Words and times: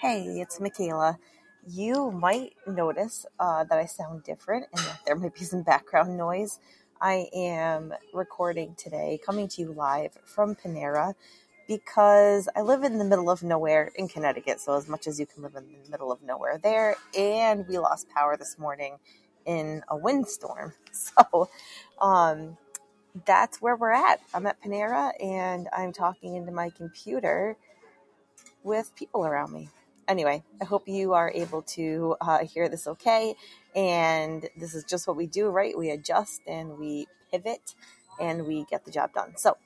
Hey, 0.00 0.40
it's 0.42 0.60
Michaela. 0.60 1.18
You 1.66 2.10
might 2.10 2.54
notice 2.66 3.26
uh, 3.40 3.64
that 3.64 3.78
I 3.78 3.86
sound 3.86 4.24
different 4.24 4.66
and 4.74 4.84
that 4.84 5.00
there 5.06 5.16
might 5.16 5.34
be 5.34 5.46
some 5.46 5.62
background 5.62 6.18
noise. 6.18 6.60
I 7.00 7.28
am 7.34 7.94
recording 8.12 8.74
today, 8.76 9.18
coming 9.24 9.48
to 9.48 9.62
you 9.62 9.72
live 9.72 10.18
from 10.26 10.54
Panera 10.56 11.14
because 11.68 12.48
I 12.56 12.62
live 12.62 12.84
in 12.84 12.98
the 12.98 13.06
middle 13.06 13.30
of 13.30 13.42
nowhere 13.42 13.92
in 13.96 14.08
Connecticut. 14.08 14.60
So, 14.60 14.76
as 14.76 14.88
much 14.88 15.06
as 15.06 15.18
you 15.20 15.26
can 15.26 15.42
live 15.44 15.56
in 15.56 15.64
the 15.84 15.90
middle 15.90 16.12
of 16.12 16.22
nowhere 16.22 16.58
there, 16.62 16.96
and 17.18 17.66
we 17.68 17.78
lost 17.78 18.08
power 18.10 18.36
this 18.36 18.58
morning 18.58 18.98
in 19.46 19.82
a 19.88 19.96
windstorm. 19.96 20.74
So, 20.92 21.48
um, 22.00 22.58
that's 23.26 23.62
where 23.62 23.76
we're 23.76 23.92
at. 23.92 24.20
I'm 24.34 24.46
at 24.46 24.62
Panera 24.62 25.12
and 25.22 25.68
I'm 25.76 25.92
talking 25.92 26.36
into 26.36 26.52
my 26.52 26.70
computer 26.70 27.56
with 28.64 28.94
people 28.96 29.26
around 29.26 29.52
me. 29.52 29.70
Anyway, 30.08 30.44
I 30.60 30.64
hope 30.64 30.88
you 30.88 31.14
are 31.14 31.32
able 31.34 31.62
to 31.62 32.16
uh, 32.20 32.44
hear 32.44 32.68
this 32.68 32.86
okay. 32.86 33.34
And 33.74 34.48
this 34.56 34.74
is 34.74 34.84
just 34.84 35.06
what 35.06 35.16
we 35.16 35.26
do, 35.26 35.48
right? 35.48 35.76
We 35.76 35.90
adjust 35.90 36.42
and 36.46 36.78
we 36.78 37.06
pivot 37.30 37.74
and 38.20 38.46
we 38.46 38.64
get 38.70 38.84
the 38.84 38.90
job 38.90 39.12
done. 39.12 39.36
So, 39.36 39.56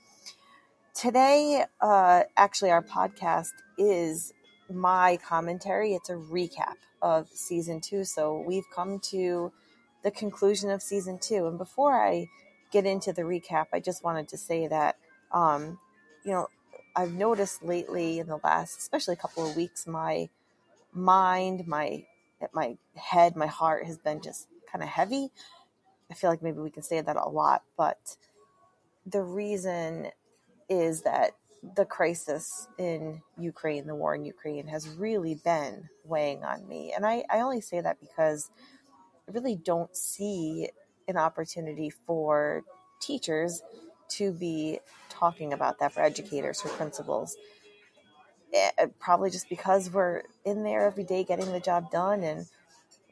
today, 0.94 1.64
uh, 1.80 2.22
actually, 2.36 2.70
our 2.70 2.82
podcast 2.82 3.52
is 3.76 4.32
my 4.70 5.18
commentary. 5.26 5.94
It's 5.94 6.08
a 6.08 6.14
recap 6.14 6.76
of 7.02 7.28
season 7.28 7.80
two. 7.80 8.04
So, 8.04 8.42
we've 8.46 8.68
come 8.74 8.98
to 9.10 9.52
the 10.02 10.10
conclusion 10.10 10.70
of 10.70 10.82
season 10.82 11.18
two. 11.20 11.46
And 11.46 11.58
before 11.58 12.02
I 12.02 12.28
get 12.72 12.86
into 12.86 13.12
the 13.12 13.22
recap, 13.22 13.66
I 13.72 13.80
just 13.80 14.02
wanted 14.02 14.28
to 14.28 14.38
say 14.38 14.66
that, 14.68 14.96
um, 15.32 15.78
you 16.24 16.32
know, 16.32 16.48
I've 16.96 17.12
noticed 17.12 17.62
lately 17.62 18.18
in 18.18 18.26
the 18.26 18.40
last, 18.42 18.78
especially 18.78 19.14
a 19.14 19.16
couple 19.18 19.48
of 19.48 19.56
weeks, 19.56 19.86
my 19.86 20.28
mind, 20.92 21.66
my 21.66 22.04
my 22.52 22.76
head, 22.96 23.36
my 23.36 23.46
heart 23.46 23.86
has 23.86 23.98
been 23.98 24.22
just 24.22 24.48
kind 24.70 24.82
of 24.82 24.88
heavy. 24.88 25.30
I 26.10 26.14
feel 26.14 26.30
like 26.30 26.42
maybe 26.42 26.58
we 26.58 26.70
can 26.70 26.82
say 26.82 27.00
that 27.00 27.16
a 27.16 27.28
lot, 27.28 27.62
but 27.76 28.16
the 29.06 29.22
reason 29.22 30.08
is 30.68 31.02
that 31.02 31.32
the 31.76 31.84
crisis 31.84 32.68
in 32.78 33.20
Ukraine, 33.38 33.86
the 33.86 33.94
war 33.94 34.14
in 34.14 34.24
Ukraine, 34.24 34.66
has 34.68 34.88
really 34.88 35.34
been 35.34 35.88
weighing 36.04 36.44
on 36.44 36.66
me. 36.66 36.92
And 36.94 37.04
I, 37.06 37.24
I 37.30 37.40
only 37.40 37.60
say 37.60 37.80
that 37.80 38.00
because 38.00 38.50
I 39.28 39.32
really 39.32 39.56
don't 39.56 39.94
see 39.94 40.70
an 41.06 41.16
opportunity 41.16 41.90
for 41.90 42.62
teachers 43.00 43.62
to 44.10 44.32
be 44.32 44.78
talking 45.08 45.52
about 45.52 45.78
that 45.78 45.92
for 45.92 46.00
educators, 46.00 46.60
for 46.60 46.68
principals. 46.70 47.36
Eh, 48.52 48.86
probably 48.98 49.30
just 49.30 49.48
because 49.48 49.90
we're 49.90 50.22
in 50.44 50.64
there 50.64 50.86
every 50.86 51.04
day 51.04 51.22
getting 51.22 51.52
the 51.52 51.60
job 51.60 51.90
done 51.90 52.22
and 52.24 52.46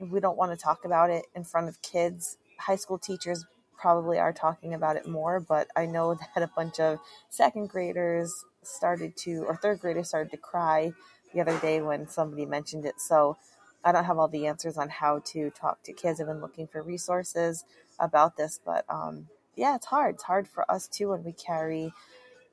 we 0.00 0.20
don't 0.20 0.36
want 0.36 0.50
to 0.50 0.56
talk 0.56 0.84
about 0.84 1.10
it 1.10 1.26
in 1.34 1.44
front 1.44 1.68
of 1.68 1.80
kids. 1.82 2.38
High 2.58 2.76
school 2.76 2.98
teachers 2.98 3.44
probably 3.78 4.18
are 4.18 4.32
talking 4.32 4.74
about 4.74 4.96
it 4.96 5.06
more, 5.06 5.38
but 5.40 5.68
I 5.76 5.86
know 5.86 6.14
that 6.34 6.42
a 6.42 6.50
bunch 6.56 6.80
of 6.80 6.98
second 7.30 7.68
graders 7.68 8.44
started 8.62 9.16
to, 9.18 9.44
or 9.46 9.56
third 9.56 9.80
graders 9.80 10.08
started 10.08 10.30
to 10.32 10.36
cry 10.36 10.92
the 11.32 11.40
other 11.40 11.58
day 11.60 11.80
when 11.80 12.08
somebody 12.08 12.46
mentioned 12.46 12.84
it. 12.84 13.00
So 13.00 13.36
I 13.84 13.92
don't 13.92 14.04
have 14.04 14.18
all 14.18 14.28
the 14.28 14.46
answers 14.46 14.76
on 14.76 14.88
how 14.88 15.20
to 15.26 15.50
talk 15.50 15.82
to 15.84 15.92
kids. 15.92 16.20
I've 16.20 16.26
been 16.26 16.40
looking 16.40 16.66
for 16.66 16.82
resources 16.82 17.64
about 17.98 18.36
this, 18.36 18.58
but 18.64 18.84
um, 18.88 19.28
yeah, 19.58 19.76
it's 19.76 19.86
hard. 19.86 20.16
It's 20.16 20.24
hard 20.24 20.48
for 20.48 20.70
us 20.70 20.88
too 20.88 21.10
when 21.10 21.24
we 21.24 21.32
carry 21.34 21.92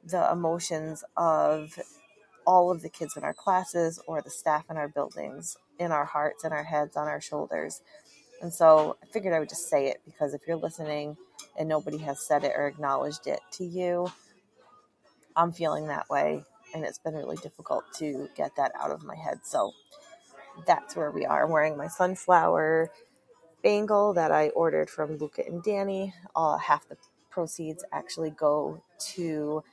the 0.05 0.31
emotions 0.31 1.03
of 1.17 1.79
all 2.45 2.71
of 2.71 2.81
the 2.83 2.89
kids 2.89 3.17
in 3.17 3.23
our 3.23 3.33
classes 3.33 4.01
or 4.07 4.21
the 4.21 4.31
staff 4.31 4.65
in 4.69 4.77
our 4.77 4.89
buildings 4.89 5.57
in 5.79 5.91
our 5.91 6.05
hearts 6.05 6.43
and 6.45 6.53
our 6.53 6.63
heads 6.63 6.97
on 6.97 7.07
our 7.07 7.21
shoulders. 7.21 7.81
And 8.41 8.53
so 8.53 8.97
I 9.03 9.07
figured 9.07 9.33
I 9.33 9.39
would 9.39 9.49
just 9.49 9.69
say 9.69 9.87
it 9.87 10.01
because 10.05 10.33
if 10.33 10.41
you're 10.47 10.57
listening 10.57 11.17
and 11.57 11.69
nobody 11.69 11.97
has 11.99 12.19
said 12.25 12.43
it 12.43 12.53
or 12.55 12.67
acknowledged 12.67 13.27
it 13.27 13.41
to 13.53 13.65
you, 13.65 14.11
I'm 15.35 15.51
feeling 15.51 15.87
that 15.87 16.09
way. 16.09 16.43
And 16.75 16.85
it's 16.85 16.99
been 16.99 17.15
really 17.15 17.37
difficult 17.37 17.85
to 17.99 18.29
get 18.35 18.55
that 18.57 18.73
out 18.79 18.91
of 18.91 19.03
my 19.03 19.15
head. 19.15 19.39
So 19.43 19.71
that's 20.67 20.95
where 20.95 21.11
we 21.11 21.25
are. 21.25 21.45
I'm 21.45 21.51
wearing 21.51 21.77
my 21.77 21.87
sunflower 21.87 22.91
bangle 23.65 24.13
that 24.13 24.31
I 24.31 24.49
ordered 24.49 24.91
from 24.91 25.17
Luca 25.17 25.43
and 25.43 25.63
Danni. 25.63 26.13
Uh, 26.35 26.59
half 26.59 26.87
the 26.87 26.97
proceeds 27.31 27.83
actually 27.91 28.29
go 28.29 28.83
to 29.15 29.63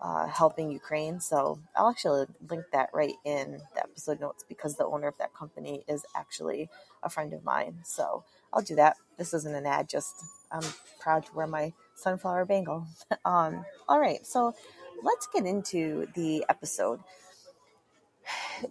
uh, 0.00 0.26
helping 0.26 0.70
Ukraine. 0.70 1.20
So 1.20 1.60
I'll 1.76 1.90
actually 1.90 2.24
link 2.48 2.64
that 2.72 2.88
right 2.94 3.12
in 3.26 3.60
the 3.74 3.82
episode 3.82 4.18
notes 4.18 4.46
because 4.48 4.76
the 4.76 4.86
owner 4.86 5.08
of 5.08 5.18
that 5.18 5.34
company 5.34 5.84
is 5.86 6.06
actually 6.16 6.70
a 7.02 7.10
friend 7.10 7.34
of 7.34 7.44
mine. 7.44 7.80
So 7.84 8.24
I'll 8.50 8.62
do 8.62 8.76
that. 8.76 8.96
This 9.18 9.34
isn't 9.34 9.54
an 9.54 9.66
ad, 9.66 9.90
just 9.90 10.14
I'm 10.50 10.64
proud 10.98 11.26
to 11.26 11.34
wear 11.34 11.46
my 11.46 11.74
sunflower 11.96 12.46
bangle. 12.46 12.86
um, 13.26 13.66
all 13.88 14.00
right, 14.00 14.26
so 14.26 14.54
let's 15.02 15.26
get 15.26 15.44
into 15.44 16.06
the 16.14 16.46
episode. 16.48 17.00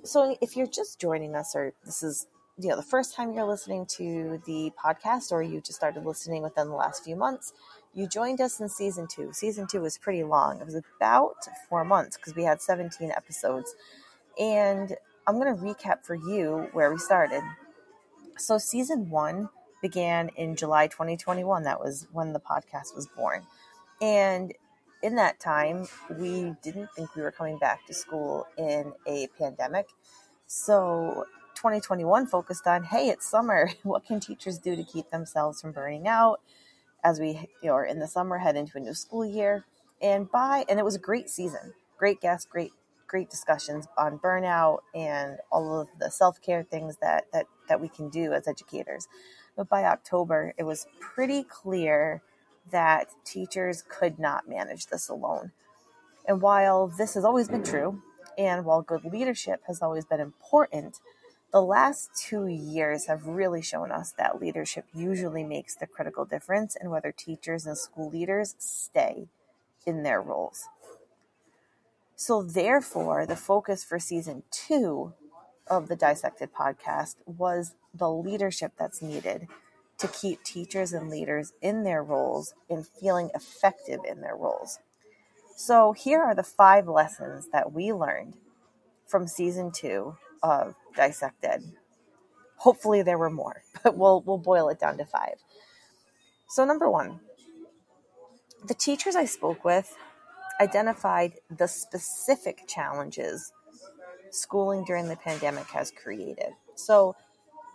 So 0.03 0.35
if 0.41 0.55
you're 0.57 0.65
just 0.65 0.99
joining 0.99 1.35
us, 1.35 1.55
or 1.55 1.73
this 1.85 2.01
is 2.01 2.25
you 2.57 2.69
know 2.69 2.75
the 2.75 2.83
first 2.83 3.15
time 3.15 3.33
you're 3.33 3.47
listening 3.47 3.85
to 3.97 4.41
the 4.45 4.71
podcast, 4.83 5.31
or 5.31 5.41
you 5.41 5.59
just 5.59 5.77
started 5.77 6.05
listening 6.05 6.43
within 6.43 6.67
the 6.67 6.75
last 6.75 7.03
few 7.03 7.15
months, 7.15 7.53
you 7.93 8.07
joined 8.07 8.41
us 8.41 8.59
in 8.59 8.69
season 8.69 9.07
two. 9.07 9.31
Season 9.33 9.67
two 9.67 9.81
was 9.81 9.97
pretty 9.97 10.23
long. 10.23 10.59
It 10.59 10.65
was 10.65 10.79
about 10.97 11.35
four 11.69 11.83
months 11.83 12.17
because 12.17 12.35
we 12.35 12.43
had 12.43 12.61
17 12.61 13.11
episodes. 13.11 13.75
And 14.39 14.95
I'm 15.27 15.39
going 15.39 15.55
to 15.55 15.61
recap 15.61 16.03
for 16.03 16.15
you 16.15 16.69
where 16.73 16.91
we 16.91 16.97
started. 16.97 17.43
So, 18.37 18.57
season 18.57 19.09
one 19.09 19.49
began 19.81 20.29
in 20.35 20.55
July 20.55 20.87
2021. 20.87 21.63
That 21.63 21.79
was 21.79 22.07
when 22.11 22.33
the 22.33 22.39
podcast 22.39 22.95
was 22.95 23.07
born. 23.15 23.43
And 24.01 24.53
in 25.03 25.15
that 25.15 25.39
time, 25.39 25.87
we 26.17 26.55
didn't 26.63 26.89
think 26.95 27.15
we 27.15 27.21
were 27.21 27.31
coming 27.31 27.57
back 27.59 27.85
to 27.87 27.93
school 27.93 28.47
in 28.57 28.93
a 29.07 29.27
pandemic. 29.37 29.87
So, 30.47 31.25
2021 31.63 32.27
focused 32.27 32.67
on 32.67 32.83
hey, 32.83 33.07
it's 33.07 33.25
summer. 33.25 33.71
What 33.83 34.05
can 34.05 34.19
teachers 34.19 34.59
do 34.59 34.75
to 34.75 34.83
keep 34.83 35.09
themselves 35.11 35.61
from 35.61 35.71
burning 35.71 36.07
out? 36.07 36.41
as 37.03 37.19
we 37.19 37.49
you 37.61 37.69
know, 37.69 37.73
are 37.73 37.85
in 37.85 37.99
the 37.99 38.07
summer, 38.07 38.37
head 38.37 38.55
into 38.55 38.77
a 38.77 38.81
new 38.81 38.93
school 38.93 39.25
year. 39.25 39.65
And 40.01 40.31
by 40.31 40.65
and 40.69 40.79
it 40.79 40.85
was 40.85 40.95
a 40.95 40.99
great 40.99 41.29
season, 41.29 41.73
great 41.97 42.21
guests, 42.21 42.47
great 42.49 42.71
great 43.07 43.29
discussions 43.29 43.87
on 43.97 44.17
burnout 44.17 44.79
and 44.95 45.37
all 45.51 45.81
of 45.81 45.87
the 45.99 46.09
self 46.09 46.41
care 46.41 46.63
things 46.63 46.97
that 47.01 47.25
that 47.33 47.47
that 47.69 47.81
we 47.81 47.89
can 47.89 48.09
do 48.09 48.33
as 48.33 48.47
educators. 48.47 49.07
But 49.55 49.69
by 49.69 49.83
October, 49.83 50.53
it 50.57 50.63
was 50.63 50.87
pretty 50.99 51.43
clear 51.43 52.21
that 52.71 53.09
teachers 53.25 53.83
could 53.87 54.17
not 54.17 54.47
manage 54.49 54.87
this 54.87 55.09
alone. 55.09 55.51
And 56.27 56.41
while 56.41 56.87
this 56.87 57.13
has 57.15 57.25
always 57.25 57.49
been 57.49 57.63
true, 57.63 58.01
and 58.37 58.65
while 58.65 58.81
good 58.81 59.03
leadership 59.05 59.61
has 59.67 59.81
always 59.81 60.05
been 60.05 60.21
important, 60.21 60.99
the 61.53 61.61
last 61.61 62.11
two 62.15 62.47
years 62.47 63.05
have 63.07 63.27
really 63.27 63.61
shown 63.61 63.91
us 63.91 64.13
that 64.17 64.41
leadership 64.41 64.85
usually 64.93 65.43
makes 65.43 65.75
the 65.75 65.87
critical 65.87 66.25
difference 66.25 66.75
in 66.81 66.89
whether 66.89 67.13
teachers 67.13 67.67
and 67.67 67.77
school 67.77 68.09
leaders 68.09 68.55
stay 68.59 69.27
in 69.85 70.03
their 70.03 70.21
roles. 70.21 70.65
So, 72.15 72.43
therefore, 72.43 73.25
the 73.25 73.35
focus 73.35 73.83
for 73.83 73.99
season 73.99 74.43
two 74.51 75.13
of 75.67 75.89
the 75.89 75.95
Dissect 75.95 76.41
Ed 76.41 76.51
podcast 76.57 77.17
was 77.25 77.75
the 77.93 78.09
leadership 78.11 78.73
that's 78.77 79.01
needed 79.01 79.47
to 79.99 80.07
keep 80.07 80.43
teachers 80.43 80.93
and 80.93 81.09
leaders 81.09 81.53
in 81.61 81.83
their 81.83 82.03
roles 82.03 82.55
and 82.69 82.87
feeling 82.87 83.29
effective 83.35 84.01
in 84.07 84.21
their 84.21 84.35
roles. 84.35 84.79
So, 85.55 85.93
here 85.93 86.21
are 86.21 86.35
the 86.35 86.43
five 86.43 86.87
lessons 86.87 87.49
that 87.51 87.73
we 87.73 87.93
learned 87.93 88.37
from 89.07 89.27
season 89.27 89.71
two 89.71 90.17
of 90.43 90.75
Dissect 90.95 91.43
Ed. 91.43 91.63
Hopefully 92.57 93.01
there 93.01 93.17
were 93.17 93.29
more, 93.29 93.63
but 93.83 93.97
we'll 93.97 94.21
we'll 94.21 94.37
boil 94.37 94.69
it 94.69 94.79
down 94.79 94.97
to 94.97 95.05
five. 95.05 95.35
So 96.49 96.65
number 96.65 96.89
1, 96.89 97.19
the 98.67 98.75
teachers 98.75 99.15
I 99.15 99.25
spoke 99.25 99.65
with 99.65 99.95
identified 100.61 101.33
the 101.49 101.67
specific 101.67 102.67
challenges 102.67 103.51
schooling 104.31 104.83
during 104.85 105.07
the 105.07 105.15
pandemic 105.15 105.65
has 105.67 105.91
created. 105.91 106.51
So 106.75 107.15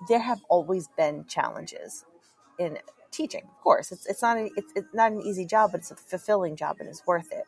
there 0.09 0.21
have 0.21 0.41
always 0.49 0.89
been 0.97 1.25
challenges 1.27 2.05
in 2.59 2.79
teaching. 3.11 3.43
Of 3.45 3.63
course, 3.63 3.91
it's 3.91 4.07
it's 4.07 4.23
not 4.23 4.39
a, 4.39 4.49
it's, 4.57 4.73
it's 4.77 4.95
not 4.95 5.13
an 5.13 5.23
easy 5.23 5.45
job, 5.45 5.73
but 5.73 5.81
it's 5.81 5.91
a 5.91 5.97
fulfilling 5.97 6.57
job 6.57 6.77
and 6.79 6.89
it's 6.89 7.07
worth 7.07 7.33
it 7.33 7.45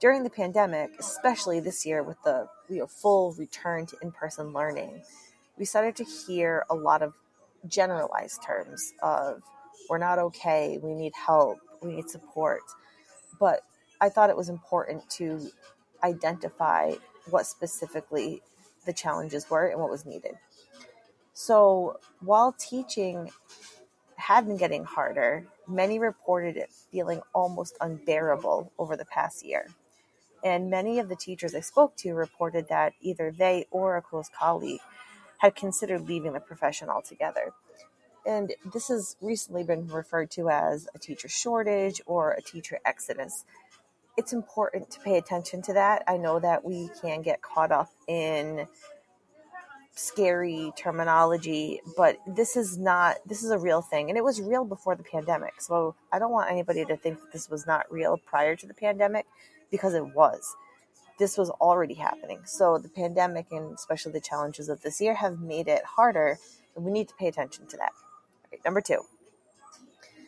during 0.00 0.22
the 0.22 0.30
pandemic, 0.30 0.90
especially 0.98 1.60
this 1.60 1.86
year 1.86 2.02
with 2.02 2.22
the 2.22 2.48
you 2.68 2.78
know, 2.78 2.86
full 2.86 3.32
return 3.32 3.86
to 3.86 3.96
in 4.02 4.12
person 4.12 4.52
learning, 4.52 5.02
we 5.58 5.64
started 5.64 5.96
to 5.96 6.04
hear 6.04 6.64
a 6.68 6.74
lot 6.74 7.02
of 7.02 7.14
generalized 7.66 8.42
terms 8.42 8.92
of 9.02 9.42
we're 9.88 9.98
not 9.98 10.18
okay, 10.18 10.78
we 10.82 10.94
need 10.94 11.12
help, 11.14 11.58
we 11.82 11.96
need 11.96 12.08
support. 12.10 12.62
But 13.38 13.60
I 14.00 14.08
thought 14.08 14.30
it 14.30 14.36
was 14.36 14.48
important 14.48 15.08
to 15.10 15.50
identify 16.02 16.92
what 17.30 17.46
specifically 17.46 18.42
the 18.84 18.92
challenges 18.92 19.48
were 19.50 19.66
and 19.66 19.80
what 19.80 19.90
was 19.90 20.04
needed. 20.04 20.34
So 21.32 21.98
while 22.20 22.54
teaching 22.58 23.30
had 24.16 24.46
been 24.46 24.56
getting 24.56 24.84
harder, 24.84 25.46
many 25.68 25.98
reported 25.98 26.56
it 26.56 26.70
feeling 26.90 27.20
almost 27.34 27.76
unbearable 27.80 28.72
over 28.78 28.96
the 28.96 29.04
past 29.04 29.44
year. 29.44 29.66
And 30.46 30.70
many 30.70 31.00
of 31.00 31.08
the 31.08 31.16
teachers 31.16 31.56
I 31.56 31.60
spoke 31.60 31.96
to 31.96 32.14
reported 32.14 32.68
that 32.68 32.92
either 33.00 33.32
they 33.32 33.66
or 33.72 33.96
a 33.96 34.00
close 34.00 34.28
colleague 34.28 34.78
had 35.38 35.56
considered 35.56 36.06
leaving 36.06 36.34
the 36.34 36.40
profession 36.40 36.88
altogether. 36.88 37.52
And 38.24 38.54
this 38.72 38.86
has 38.86 39.16
recently 39.20 39.64
been 39.64 39.88
referred 39.88 40.30
to 40.32 40.48
as 40.48 40.86
a 40.94 41.00
teacher 41.00 41.28
shortage 41.28 42.00
or 42.06 42.30
a 42.30 42.42
teacher 42.42 42.78
exodus. 42.84 43.44
It's 44.16 44.32
important 44.32 44.88
to 44.92 45.00
pay 45.00 45.18
attention 45.18 45.62
to 45.62 45.72
that. 45.72 46.04
I 46.06 46.16
know 46.16 46.38
that 46.38 46.64
we 46.64 46.90
can 47.02 47.22
get 47.22 47.42
caught 47.42 47.72
up 47.72 47.90
in 48.06 48.68
scary 49.96 50.72
terminology, 50.76 51.80
but 51.96 52.18
this 52.24 52.56
is 52.56 52.78
not, 52.78 53.16
this 53.26 53.42
is 53.42 53.50
a 53.50 53.58
real 53.58 53.82
thing. 53.82 54.10
And 54.10 54.16
it 54.16 54.22
was 54.22 54.40
real 54.40 54.64
before 54.64 54.94
the 54.94 55.02
pandemic. 55.02 55.60
So 55.60 55.96
I 56.12 56.20
don't 56.20 56.30
want 56.30 56.52
anybody 56.52 56.84
to 56.84 56.96
think 56.96 57.20
that 57.20 57.32
this 57.32 57.50
was 57.50 57.66
not 57.66 57.90
real 57.90 58.16
prior 58.16 58.54
to 58.54 58.66
the 58.66 58.74
pandemic 58.74 59.26
because 59.70 59.94
it 59.94 60.14
was. 60.14 60.54
This 61.18 61.38
was 61.38 61.50
already 61.50 61.94
happening. 61.94 62.40
So 62.44 62.78
the 62.78 62.88
pandemic 62.88 63.46
and 63.50 63.74
especially 63.74 64.12
the 64.12 64.20
challenges 64.20 64.68
of 64.68 64.82
this 64.82 65.00
year 65.00 65.14
have 65.14 65.40
made 65.40 65.68
it 65.68 65.82
harder, 65.84 66.38
and 66.74 66.84
we 66.84 66.92
need 66.92 67.08
to 67.08 67.14
pay 67.14 67.28
attention 67.28 67.66
to 67.68 67.76
that. 67.78 67.92
Number 68.64 68.80
two. 68.80 69.00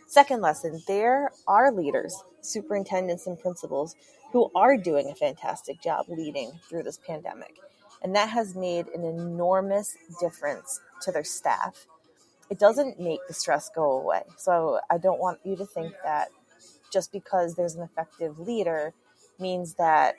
Second 0.07 0.41
lesson 0.41 0.83
there 0.87 1.31
are 1.47 1.71
leaders, 1.71 2.23
superintendents, 2.41 3.27
and 3.27 3.39
principals 3.39 3.95
who 4.33 4.51
are 4.55 4.77
doing 4.77 5.11
a 5.11 5.15
fantastic 5.15 5.83
job 5.83 6.07
leading 6.09 6.53
through 6.69 6.83
this 6.83 6.99
pandemic. 7.07 7.57
And 8.03 8.15
that 8.15 8.31
has 8.31 8.55
made 8.55 8.87
an 8.89 9.05
enormous 9.05 9.97
difference 10.21 10.81
to 11.03 11.13
their 11.13 11.25
staff. 11.25 11.87
It 12.49 12.59
doesn't 12.59 12.99
make 12.99 13.21
the 13.27 13.35
stress 13.35 13.71
go 13.75 14.01
away. 14.01 14.23
So 14.37 14.81
I 14.89 14.99
don't 14.99 15.21
want 15.21 15.41
you 15.45 15.57
to 15.57 15.67
think 15.67 15.93
that 16.05 16.29
just 16.91 17.13
because 17.13 17.55
there's 17.55 17.75
an 17.75 17.83
effective 17.83 18.39
leader 18.39 18.95
means 19.41 19.75
that 19.75 20.17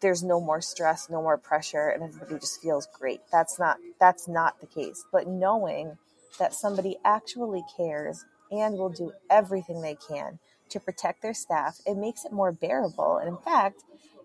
there's 0.00 0.22
no 0.22 0.40
more 0.40 0.60
stress, 0.60 1.08
no 1.10 1.22
more 1.22 1.38
pressure, 1.38 1.88
and 1.88 2.02
everybody 2.02 2.38
just 2.38 2.60
feels 2.62 2.88
great. 2.98 3.20
That's 3.30 3.58
not 3.58 3.78
that's 4.00 4.28
not 4.28 4.60
the 4.60 4.66
case. 4.66 5.04
But 5.12 5.26
knowing 5.26 5.98
that 6.38 6.54
somebody 6.54 6.96
actually 7.04 7.64
cares 7.76 8.24
and 8.50 8.76
will 8.76 8.90
do 8.90 9.12
everything 9.30 9.82
they 9.82 9.96
can 9.96 10.38
to 10.70 10.80
protect 10.80 11.22
their 11.22 11.34
staff, 11.34 11.80
it 11.86 11.96
makes 11.96 12.24
it 12.24 12.32
more 12.32 12.52
bearable. 12.52 13.18
And 13.18 13.28
in 13.28 13.36
fact, 13.36 13.82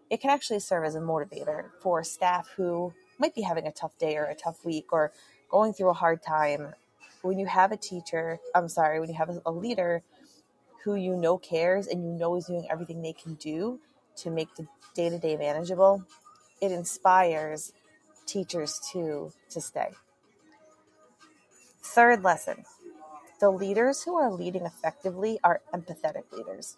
it 0.09 0.21
can 0.21 0.29
actually 0.29 0.59
serve 0.59 0.85
as 0.85 0.95
a 0.95 1.01
motivator 1.01 1.65
for 1.81 2.03
staff 2.03 2.49
who 2.55 2.93
might 3.19 3.35
be 3.35 3.41
having 3.41 3.67
a 3.67 3.71
tough 3.71 3.97
day 3.97 4.15
or 4.15 4.25
a 4.25 4.35
tough 4.35 4.63
week 4.65 4.93
or 4.93 5.11
going 5.49 5.73
through 5.73 5.89
a 5.89 5.93
hard 5.93 6.23
time. 6.23 6.73
When 7.21 7.39
you 7.39 7.45
have 7.47 7.71
a 7.71 7.77
teacher, 7.77 8.39
I'm 8.55 8.69
sorry, 8.69 8.99
when 8.99 9.09
you 9.09 9.15
have 9.15 9.31
a 9.45 9.51
leader 9.51 10.03
who 10.83 10.95
you 10.95 11.15
know 11.15 11.37
cares 11.37 11.87
and 11.87 12.03
you 12.03 12.11
know 12.11 12.35
is 12.35 12.45
doing 12.45 12.67
everything 12.69 13.01
they 13.01 13.13
can 13.13 13.35
do 13.35 13.79
to 14.17 14.31
make 14.31 14.55
the 14.55 14.67
day 14.95 15.09
to 15.09 15.19
day 15.19 15.37
manageable, 15.37 16.03
it 16.61 16.71
inspires 16.71 17.73
teachers 18.27 18.79
to 18.93 19.33
to 19.51 19.61
stay. 19.61 19.89
Third 21.83 22.23
lesson. 22.23 22.65
The 23.39 23.51
leaders 23.51 24.03
who 24.03 24.15
are 24.17 24.31
leading 24.31 24.65
effectively 24.65 25.39
are 25.43 25.61
empathetic 25.73 26.31
leaders 26.33 26.69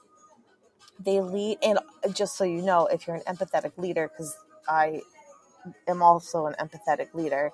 they 0.99 1.21
lead 1.21 1.57
and 1.63 1.79
just 2.13 2.37
so 2.37 2.43
you 2.43 2.61
know 2.61 2.87
if 2.87 3.07
you're 3.07 3.17
an 3.17 3.23
empathetic 3.27 3.73
leader 3.77 4.09
because 4.09 4.37
i 4.69 5.01
am 5.87 6.01
also 6.03 6.47
an 6.47 6.55
empathetic 6.59 7.13
leader 7.13 7.51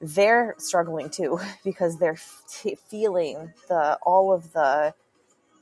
they're 0.00 0.54
struggling 0.58 1.10
too 1.10 1.38
because 1.64 1.98
they're 1.98 2.14
f- 2.14 2.42
feeling 2.90 3.52
the 3.68 3.98
all 4.02 4.32
of 4.32 4.52
the 4.52 4.94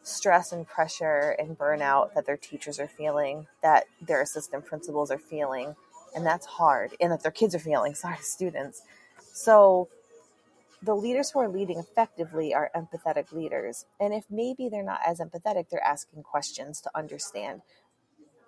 stress 0.04 0.52
and 0.52 0.66
pressure 0.68 1.34
and 1.38 1.58
burnout 1.58 2.14
that 2.14 2.26
their 2.26 2.36
teachers 2.36 2.78
are 2.78 2.86
feeling 2.86 3.46
that 3.62 3.84
their 4.00 4.20
assistant 4.22 4.64
principals 4.64 5.10
are 5.10 5.18
feeling 5.18 5.74
and 6.14 6.24
that's 6.24 6.46
hard 6.46 6.92
and 7.00 7.10
that 7.10 7.22
their 7.22 7.32
kids 7.32 7.54
are 7.54 7.58
feeling 7.60 7.94
sorry 8.04 8.18
students 8.20 8.82
so 9.32 9.88
the 10.84 10.94
leaders 10.94 11.30
who 11.30 11.40
are 11.40 11.48
leading 11.48 11.78
effectively 11.78 12.52
are 12.54 12.70
empathetic 12.76 13.32
leaders. 13.32 13.86
And 13.98 14.12
if 14.12 14.24
maybe 14.30 14.68
they're 14.68 14.82
not 14.82 15.00
as 15.06 15.18
empathetic, 15.18 15.70
they're 15.70 15.82
asking 15.82 16.22
questions 16.22 16.80
to 16.82 16.90
understand. 16.94 17.62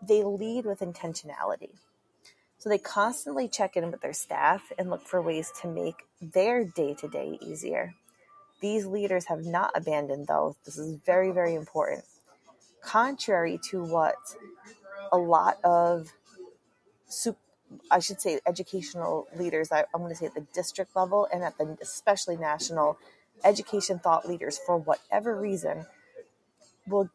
They 0.06 0.22
lead 0.22 0.66
with 0.66 0.80
intentionality. 0.80 1.70
So 2.58 2.68
they 2.68 2.78
constantly 2.78 3.48
check 3.48 3.76
in 3.76 3.90
with 3.90 4.02
their 4.02 4.12
staff 4.12 4.70
and 4.78 4.90
look 4.90 5.06
for 5.06 5.22
ways 5.22 5.50
to 5.62 5.68
make 5.68 6.06
their 6.20 6.64
day 6.64 6.94
to 6.94 7.08
day 7.08 7.38
easier. 7.40 7.94
These 8.60 8.86
leaders 8.86 9.26
have 9.26 9.44
not 9.44 9.70
abandoned 9.74 10.26
those. 10.26 10.54
This 10.64 10.78
is 10.78 10.96
very, 11.04 11.30
very 11.30 11.54
important. 11.54 12.04
Contrary 12.82 13.58
to 13.70 13.84
what 13.84 14.16
a 15.12 15.18
lot 15.18 15.58
of 15.64 16.12
I 17.90 17.98
should 17.98 18.20
say 18.20 18.40
educational 18.46 19.26
leaders, 19.36 19.72
I, 19.72 19.80
am 19.94 20.00
going 20.00 20.10
to 20.10 20.16
say 20.16 20.26
at 20.26 20.34
the 20.34 20.46
district 20.54 20.94
level 20.94 21.28
and 21.32 21.42
at 21.42 21.58
the 21.58 21.76
especially 21.80 22.36
national 22.36 22.98
education 23.44 23.98
thought 23.98 24.28
leaders, 24.28 24.58
for 24.58 24.76
whatever 24.76 25.38
reason, 25.38 25.86
will 26.86 27.10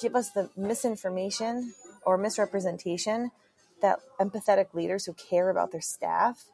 give 0.00 0.16
us 0.16 0.30
the 0.30 0.50
misinformation 0.56 1.74
or 2.04 2.18
misrepresentation 2.18 3.30
that 3.82 4.00
empathetic 4.20 4.74
leaders 4.74 5.06
who 5.06 5.12
care 5.12 5.50
about 5.50 5.70
their 5.70 5.80
staff 5.80 6.46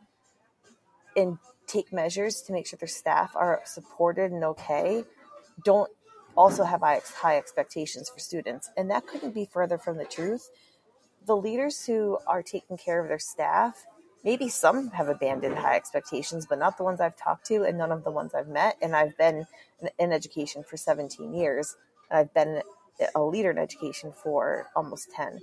and 1.16 1.38
take 1.72 1.92
measures 1.92 2.42
to 2.42 2.52
make 2.52 2.66
sure 2.66 2.76
their 2.76 2.88
staff 2.88 3.34
are 3.34 3.62
supported 3.64 4.32
and 4.32 4.44
okay 4.44 5.04
don't 5.64 5.90
also 6.36 6.64
have 6.64 6.80
high 6.80 7.36
expectations 7.36 8.08
for 8.08 8.18
students. 8.18 8.70
And 8.76 8.90
that 8.90 9.06
couldn't 9.06 9.34
be 9.34 9.44
further 9.44 9.78
from 9.78 9.98
the 9.98 10.04
truth 10.04 10.48
the 11.26 11.36
leaders 11.36 11.84
who 11.86 12.18
are 12.26 12.42
taking 12.42 12.76
care 12.76 13.00
of 13.00 13.08
their 13.08 13.18
staff, 13.18 13.86
maybe 14.24 14.48
some 14.48 14.90
have 14.90 15.08
abandoned 15.08 15.56
high 15.56 15.76
expectations, 15.76 16.46
but 16.46 16.58
not 16.58 16.76
the 16.76 16.84
ones 16.84 17.00
I've 17.00 17.16
talked 17.16 17.46
to 17.46 17.64
and 17.64 17.78
none 17.78 17.92
of 17.92 18.04
the 18.04 18.10
ones 18.10 18.34
I've 18.34 18.48
met. 18.48 18.76
And 18.82 18.94
I've 18.94 19.16
been 19.16 19.46
in 19.98 20.12
education 20.12 20.62
for 20.62 20.76
17 20.76 21.34
years, 21.34 21.76
and 22.10 22.18
I've 22.18 22.34
been 22.34 22.62
a 23.14 23.22
leader 23.22 23.50
in 23.50 23.58
education 23.58 24.12
for 24.12 24.68
almost 24.76 25.10
10. 25.12 25.40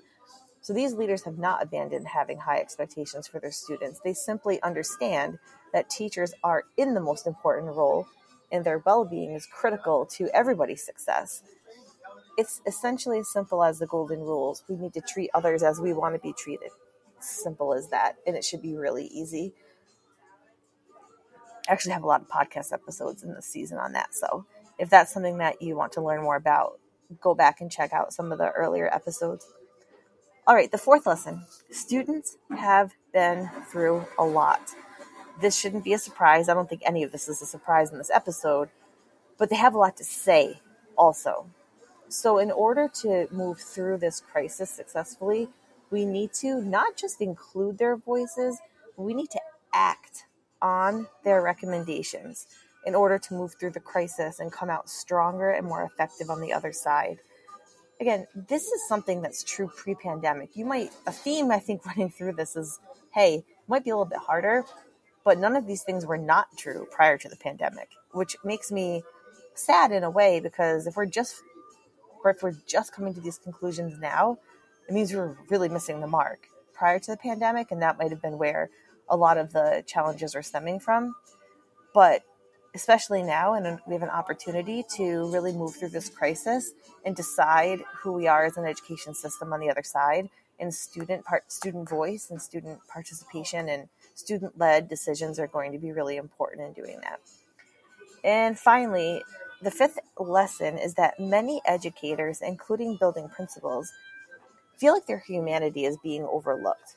So 0.62 0.74
these 0.74 0.94
leaders 0.94 1.24
have 1.24 1.38
not 1.38 1.64
abandoned 1.64 2.08
having 2.08 2.38
high 2.40 2.60
expectations 2.60 3.28
for 3.28 3.40
their 3.40 3.52
students. 3.52 4.02
They 4.04 4.14
simply 4.14 4.62
understand 4.62 5.40
that 5.74 5.90
teachers 5.90 6.33
are 6.44 6.66
in 6.78 6.94
the 6.94 7.02
most 7.02 7.28
important 7.28 7.76
role 7.76 8.07
and 8.52 8.66
their 8.66 8.80
well 8.86 9.06
being 9.06 9.33
is 9.33 9.45
critical 9.45 10.06
to 10.18 10.30
everybody's 10.33 10.86
success 10.86 11.44
it's 12.38 12.62
essentially 12.66 13.19
as 13.19 13.30
simple 13.31 13.64
as 13.64 13.80
the 13.80 13.86
golden 13.86 14.22
rules. 14.22 14.64
We 14.69 14.78
need 14.78 14.94
to 14.94 15.02
treat 15.02 15.30
others 15.33 15.62
as 15.62 15.81
we 15.81 15.92
want 15.92 16.16
to 16.16 16.19
be 16.19 16.33
treated. 16.33 16.72
Simple 17.19 17.74
as 17.74 17.90
that. 17.90 18.16
And 18.26 18.36
it 18.38 18.45
should 18.45 18.62
be 18.62 18.76
really 18.78 19.07
easy. 19.07 19.54
I 21.68 21.74
actually 21.74 21.92
have 21.94 22.04
a 22.04 22.07
lot 22.07 22.22
of 22.22 22.30
podcast 22.30 22.72
episodes 22.72 23.24
in 23.24 23.33
this 23.33 23.45
season 23.45 23.78
on 23.78 23.92
that. 23.92 24.16
So 24.16 24.45
if 24.80 24.90
that's 24.90 25.14
something 25.14 25.40
that 25.40 25.62
you 25.62 25.76
want 25.76 25.92
to 25.94 26.02
learn 26.02 26.22
more 26.22 26.38
about, 26.38 26.80
go 27.19 27.36
back 27.36 27.60
and 27.60 27.69
check 27.69 27.92
out 27.92 28.14
some 28.14 28.31
of 28.31 28.38
the 28.38 28.52
earlier 28.52 28.94
episodes. 28.94 29.45
All 30.50 30.56
right, 30.56 30.72
the 30.72 30.80
fourth 30.80 31.06
lesson 31.06 31.46
students 31.70 32.38
have 32.58 32.96
been 33.14 33.52
through 33.70 34.04
a 34.18 34.24
lot. 34.24 34.74
This 35.40 35.56
shouldn't 35.56 35.84
be 35.84 35.94
a 35.94 36.00
surprise. 36.00 36.50
I 36.50 36.56
don't 36.56 36.68
think 36.68 36.82
any 36.84 37.04
of 37.04 37.12
this 37.12 37.30
is 37.30 37.40
a 37.44 37.46
surprise 37.46 37.92
in 37.92 38.00
this 38.00 38.10
episode, 38.10 38.70
but 39.38 39.52
they 39.52 39.58
have 39.58 39.76
a 39.76 39.78
lot 39.78 39.96
to 39.98 40.04
say 40.04 40.60
also. 40.98 41.46
So, 42.08 42.40
in 42.40 42.50
order 42.50 42.90
to 43.02 43.28
move 43.30 43.60
through 43.60 44.00
this 44.00 44.22
crisis 44.22 44.72
successfully, 44.72 45.50
we 45.92 46.04
need 46.04 46.34
to 46.42 46.60
not 46.64 46.98
just 46.98 47.22
include 47.22 47.78
their 47.78 47.96
voices, 47.96 48.58
we 48.98 49.14
need 49.14 49.30
to 49.30 49.42
act 49.72 50.26
on 50.64 51.06
their 51.24 51.44
recommendations 51.44 52.48
in 52.88 52.96
order 52.96 53.20
to 53.20 53.36
move 53.36 53.54
through 53.60 53.74
the 53.74 53.80
crisis 53.80 54.40
and 54.40 54.52
come 54.52 54.72
out 54.72 54.90
stronger 54.90 55.52
and 55.52 55.68
more 55.68 55.84
effective 55.84 56.32
on 56.32 56.42
the 56.42 56.52
other 56.52 56.74
side. 56.74 57.20
Again, 58.00 58.28
this 58.34 58.68
is 58.68 58.88
something 58.88 59.22
that's 59.22 59.44
true 59.44 59.70
pre 59.76 59.96
pandemic. 59.96 60.56
You 60.56 60.66
might, 60.66 60.92
a 61.06 61.12
theme 61.12 61.52
I 61.52 61.60
think 61.60 61.86
running 61.86 62.10
through 62.10 62.34
this 62.34 62.56
is 62.56 62.80
hey, 63.14 63.44
might 63.68 63.84
be 63.84 63.90
a 63.90 63.96
little 63.96 64.06
bit 64.06 64.20
harder, 64.20 64.66
but 65.24 65.38
none 65.38 65.56
of 65.56 65.66
these 65.68 65.84
things 65.84 66.06
were 66.06 66.18
not 66.18 66.48
true 66.58 66.88
prior 66.92 67.18
to 67.18 67.28
the 67.28 67.36
pandemic, 67.36 67.90
which 68.12 68.36
makes 68.44 68.72
me 68.72 69.04
sad 69.56 69.92
in 69.92 70.04
a 70.04 70.10
way 70.10 70.40
because 70.40 70.88
if 70.88 70.96
we're 70.96 71.06
just 71.06 71.42
or 72.24 72.32
if 72.32 72.44
we're 72.44 72.56
just 72.68 72.92
coming 72.94 73.14
to 73.14 73.22
these 73.22 73.38
conclusions 73.38 73.98
now, 74.00 74.38
it 74.88 74.94
means 74.94 75.14
we're 75.14 75.38
really 75.50 75.70
missing 75.70 76.02
the 76.02 76.08
mark 76.08 76.48
prior 76.74 77.00
to 77.00 77.12
the 77.12 77.18
pandemic, 77.18 77.72
and 77.72 77.82
that 77.82 77.98
might 77.98 78.12
have 78.12 78.22
been 78.22 78.38
where 78.38 78.70
a 79.10 79.16
lot 79.16 79.38
of 79.38 79.54
the 79.54 79.84
challenges 79.86 80.36
are 80.36 80.42
stemming 80.42 80.80
from. 80.80 81.16
But 81.94 82.24
especially 82.80 83.21
now, 83.21 83.56
and 83.56 83.78
we 83.86 83.94
have 83.94 84.04
an 84.04 84.09
opportunity 84.09 84.86
to 84.95 85.30
really 85.33 85.52
move 85.52 85.76
through 85.76 85.90
this 85.90 86.07
crisis 86.07 86.71
and 87.04 87.14
decide 87.14 87.80
who 88.02 88.14
we 88.14 88.26
are 88.26 88.45
as 88.45 88.56
an 88.56 88.66
education 88.66 89.14
system 89.14 89.52
on 89.52 89.59
the 89.59 89.69
other 89.69 89.83
side 89.83 90.30
and 90.62 90.74
student 90.74 91.26
part 91.26 91.52
student 91.52 91.90
voice 91.90 92.30
and 92.30 92.42
student 92.42 92.80
participation 92.88 93.68
and 93.68 93.90
student 94.16 94.57
led 94.57 94.88
decisions 94.88 95.40
are 95.40 95.48
going 95.48 95.74
to 95.74 95.78
be 95.78 95.92
really 95.92 96.16
important 96.16 96.68
in 96.68 96.74
doing 96.74 97.00
that. 97.02 97.19
And 98.24 98.57
finally, 98.57 99.24
the 99.62 99.71
fifth 99.71 100.00
lesson 100.18 100.78
is 100.78 100.94
that 100.94 101.19
many 101.19 101.62
educators, 101.66 102.42
including 102.42 102.95
building 102.98 103.28
principals, 103.28 103.92
feel 104.78 104.94
like 104.94 105.06
their 105.06 105.24
humanity 105.28 105.83
is 105.83 105.98
being 106.02 106.24
overlooked. 106.24 106.95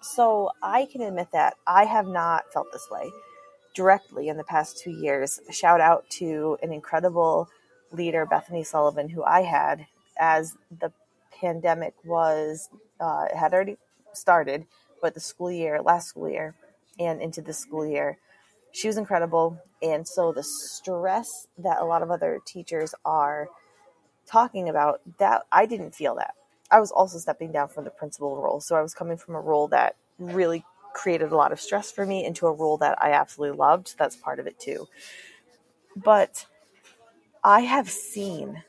So 0.00 0.50
I 0.62 0.86
can 0.90 1.02
admit 1.02 1.28
that 1.32 1.56
I 1.66 1.84
have 1.84 2.06
not 2.06 2.50
felt 2.54 2.72
this 2.72 2.88
way 2.90 3.10
directly 3.78 4.26
in 4.28 4.36
the 4.36 4.42
past 4.44 4.76
two 4.76 4.90
years. 4.90 5.40
Shout 5.50 5.80
out 5.80 6.10
to 6.18 6.58
an 6.64 6.72
incredible 6.72 7.48
leader, 7.92 8.26
Bethany 8.26 8.64
Sullivan, 8.64 9.08
who 9.08 9.22
I 9.22 9.42
had 9.42 9.86
as 10.18 10.56
the 10.80 10.90
pandemic 11.40 11.94
was 12.04 12.68
uh, 12.98 13.26
had 13.32 13.54
already 13.54 13.76
started, 14.12 14.66
but 15.00 15.14
the 15.14 15.20
school 15.20 15.52
year, 15.52 15.80
last 15.80 16.08
school 16.08 16.28
year, 16.28 16.56
and 16.98 17.22
into 17.22 17.40
the 17.40 17.52
school 17.52 17.86
year, 17.86 18.18
she 18.72 18.88
was 18.88 18.96
incredible. 18.96 19.56
And 19.80 20.08
so 20.08 20.32
the 20.32 20.42
stress 20.42 21.46
that 21.56 21.78
a 21.78 21.84
lot 21.84 22.02
of 22.02 22.10
other 22.10 22.40
teachers 22.44 22.96
are 23.04 23.46
talking 24.26 24.68
about, 24.68 25.00
that 25.18 25.42
I 25.52 25.66
didn't 25.66 25.94
feel 25.94 26.16
that. 26.16 26.34
I 26.68 26.80
was 26.80 26.90
also 26.90 27.18
stepping 27.18 27.52
down 27.52 27.68
from 27.68 27.84
the 27.84 27.90
principal 27.90 28.42
role, 28.42 28.60
so 28.60 28.74
I 28.74 28.82
was 28.82 28.92
coming 28.92 29.16
from 29.16 29.36
a 29.36 29.40
role 29.40 29.68
that 29.68 29.94
really 30.18 30.64
created 30.94 31.32
a 31.32 31.36
lot 31.36 31.52
of 31.52 31.60
stress 31.60 31.90
for 31.90 32.04
me 32.04 32.24
into 32.24 32.46
a 32.46 32.52
role 32.52 32.76
that 32.78 33.02
I 33.02 33.12
absolutely 33.12 33.56
loved. 33.56 33.96
That's 33.98 34.16
part 34.16 34.38
of 34.38 34.46
it 34.46 34.58
too. 34.58 34.88
But 35.96 36.46
I 37.42 37.60
have 37.60 37.88
seen 37.88 38.62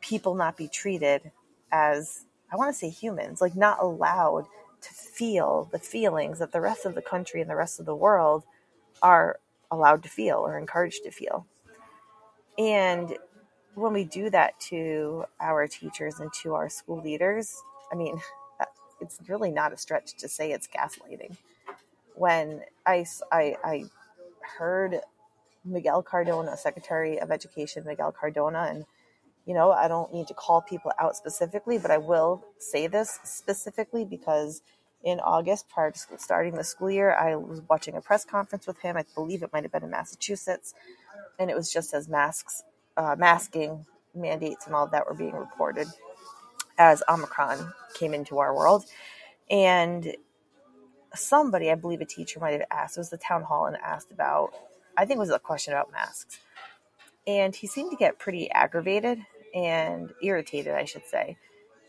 people 0.00 0.34
not 0.34 0.56
be 0.56 0.68
treated 0.68 1.30
as 1.70 2.24
I 2.50 2.56
want 2.56 2.72
to 2.72 2.78
say 2.78 2.88
humans, 2.88 3.40
like 3.40 3.54
not 3.54 3.82
allowed 3.82 4.46
to 4.80 4.94
feel 4.94 5.68
the 5.72 5.78
feelings 5.78 6.38
that 6.38 6.52
the 6.52 6.60
rest 6.60 6.86
of 6.86 6.94
the 6.94 7.02
country 7.02 7.40
and 7.40 7.50
the 7.50 7.56
rest 7.56 7.80
of 7.80 7.86
the 7.86 7.94
world 7.94 8.44
are 9.02 9.38
allowed 9.70 10.02
to 10.04 10.08
feel 10.08 10.38
or 10.38 10.58
encouraged 10.58 11.04
to 11.04 11.10
feel. 11.10 11.46
And 12.58 13.16
when 13.74 13.92
we 13.92 14.04
do 14.04 14.30
that 14.30 14.58
to 14.60 15.24
our 15.40 15.66
teachers 15.66 16.20
and 16.20 16.32
to 16.42 16.54
our 16.54 16.68
school 16.68 17.00
leaders, 17.02 17.62
I 17.92 17.96
mean, 17.96 18.20
it's 19.00 19.18
really 19.28 19.50
not 19.50 19.72
a 19.72 19.76
stretch 19.76 20.16
to 20.18 20.28
say 20.28 20.52
it's 20.52 20.68
gaslighting. 20.68 21.36
When 22.14 22.62
I, 22.86 23.06
I, 23.30 23.56
I 23.64 23.84
heard 24.58 25.00
Miguel 25.64 26.02
Cardona, 26.02 26.56
Secretary 26.56 27.20
of 27.20 27.30
Education 27.30 27.84
Miguel 27.86 28.12
Cardona, 28.12 28.66
and 28.70 28.84
you 29.46 29.54
know, 29.54 29.72
I 29.72 29.88
don't 29.88 30.12
need 30.12 30.26
to 30.28 30.34
call 30.34 30.60
people 30.60 30.92
out 30.98 31.16
specifically, 31.16 31.78
but 31.78 31.90
I 31.90 31.98
will 31.98 32.44
say 32.58 32.86
this 32.86 33.18
specifically 33.24 34.04
because 34.04 34.62
in 35.02 35.20
August, 35.20 35.68
prior 35.70 35.90
to 35.90 35.98
starting 36.18 36.54
the 36.54 36.64
school 36.64 36.90
year, 36.90 37.14
I 37.14 37.36
was 37.36 37.62
watching 37.68 37.96
a 37.96 38.00
press 38.02 38.24
conference 38.24 38.66
with 38.66 38.78
him. 38.80 38.96
I 38.96 39.04
believe 39.14 39.42
it 39.42 39.50
might 39.52 39.62
have 39.62 39.72
been 39.72 39.84
in 39.84 39.90
Massachusetts, 39.90 40.74
and 41.38 41.50
it 41.50 41.56
was 41.56 41.72
just 41.72 41.94
as 41.94 42.08
masks, 42.08 42.62
uh, 42.96 43.16
masking 43.18 43.86
mandates 44.14 44.66
and 44.66 44.74
all 44.74 44.86
that 44.88 45.06
were 45.06 45.14
being 45.14 45.34
reported 45.34 45.86
as 46.78 47.02
Omicron 47.08 47.72
came 47.94 48.14
into 48.14 48.38
our 48.38 48.54
world. 48.54 48.84
And 49.50 50.16
somebody, 51.14 51.70
I 51.70 51.74
believe 51.74 52.00
a 52.00 52.06
teacher 52.06 52.40
might 52.40 52.52
have 52.52 52.66
asked, 52.70 52.96
it 52.96 53.00
was 53.00 53.10
the 53.10 53.18
town 53.18 53.42
hall 53.42 53.66
and 53.66 53.76
asked 53.76 54.10
about, 54.10 54.50
I 54.96 55.04
think 55.04 55.18
it 55.18 55.20
was 55.20 55.30
a 55.30 55.38
question 55.38 55.74
about 55.74 55.92
masks. 55.92 56.38
And 57.26 57.54
he 57.54 57.66
seemed 57.66 57.90
to 57.90 57.96
get 57.96 58.18
pretty 58.18 58.50
aggravated 58.50 59.18
and 59.54 60.10
irritated, 60.22 60.74
I 60.74 60.84
should 60.84 61.06
say, 61.06 61.36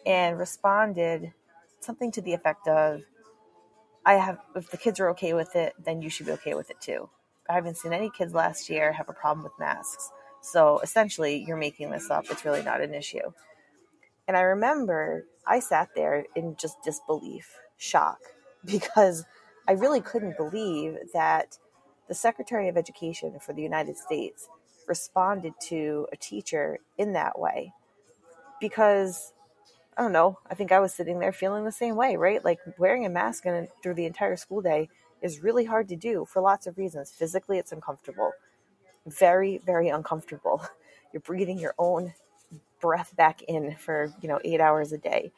and 0.06 0.38
responded 0.38 1.34
something 1.80 2.12
to 2.14 2.22
the 2.22 2.34
effect 2.34 2.68
of, 2.68 3.02
I 4.06 4.14
have, 4.16 4.40
if 4.56 4.72
the 4.72 4.78
kids 4.78 5.00
are 5.00 5.10
okay 5.12 5.34
with 5.34 5.56
it, 5.56 5.74
then 5.84 6.02
you 6.02 6.10
should 6.10 6.26
be 6.26 6.32
okay 6.34 6.56
with 6.56 6.70
it 6.70 6.82
too. 6.82 7.10
I 7.50 7.54
haven't 7.54 7.78
seen 7.78 7.94
any 7.94 8.10
kids 8.10 8.34
last 8.34 8.70
year 8.70 8.92
have 8.92 9.10
a 9.10 9.14
problem 9.14 9.44
with 9.44 9.54
masks. 9.60 10.12
So 10.42 10.80
essentially, 10.80 11.44
you're 11.46 11.58
making 11.58 11.92
this 11.92 12.10
up. 12.10 12.26
It's 12.30 12.46
really 12.46 12.64
not 12.64 12.82
an 12.82 12.94
issue. 12.94 13.32
And 14.30 14.38
I 14.38 14.42
remember 14.42 15.26
I 15.48 15.60
sat 15.60 15.90
there 15.96 16.24
in 16.36 16.56
just 16.56 16.84
disbelief, 16.84 17.58
shock, 17.78 18.20
because 18.66 19.26
I 19.68 19.72
really 19.72 20.02
couldn't 20.02 20.38
believe 20.38 20.98
that 21.16 21.58
the 22.08 22.14
Secretary 22.14 22.70
of 22.70 22.78
Education 22.78 23.40
for 23.42 23.54
the 23.54 23.64
United 23.64 23.98
States 23.98 24.48
responded 24.88 25.54
to 25.70 26.08
a 26.14 26.16
teacher 26.16 26.78
in 27.00 27.14
that 27.14 27.40
way. 27.40 27.74
Because 28.62 29.34
I 29.98 30.04
don't 30.04 30.12
know, 30.12 30.38
I 30.48 30.54
think 30.54 30.72
I 30.72 30.80
was 30.80 30.94
sitting 30.94 31.18
there 31.18 31.34
feeling 31.34 31.66
the 31.66 31.72
same 31.72 31.96
way, 31.96 32.16
right? 32.16 32.46
Like 32.46 32.60
wearing 32.78 33.08
a 33.08 33.10
mask 33.10 33.48
in, 33.48 33.68
through 33.82 33.96
the 33.96 34.06
entire 34.06 34.38
school 34.38 34.62
day 34.62 34.90
is 35.24 35.42
really 35.42 35.66
hard 35.66 35.90
to 35.90 35.96
do 35.96 36.26
for 36.26 36.40
lots 36.40 36.68
of 36.68 36.78
reasons. 36.78 37.10
Physically, 37.10 37.58
it's 37.58 37.72
uncomfortable, 37.72 38.34
very, 39.08 39.60
very 39.66 39.90
uncomfortable. 39.90 40.62
You're 41.14 41.22
breathing 41.22 41.58
your 41.58 41.74
own 41.80 42.14
breath 42.80 43.16
back 43.16 43.42
in 43.44 43.76
for, 43.76 44.14
you 44.22 44.28
know, 44.28 44.40
eight 44.44 44.62
hours 44.62 44.92
a 44.92 44.98
day. 44.98 45.32